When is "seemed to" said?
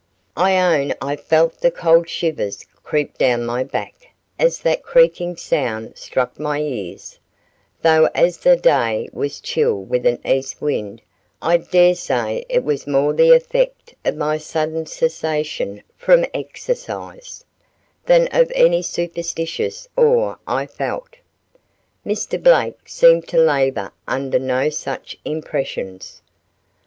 22.89-23.37